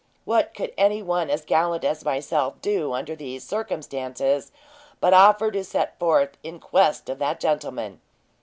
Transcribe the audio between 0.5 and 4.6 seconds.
could any one as gallant as myself do under these circumstances,